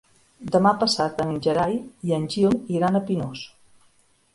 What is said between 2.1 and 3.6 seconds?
i en Gil iran a Pinós.